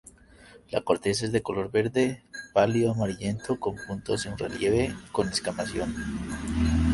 [0.71, 2.23] La corteza es de color verde
[2.55, 5.93] pálido amarillento, con puntos en relieve, con descamación.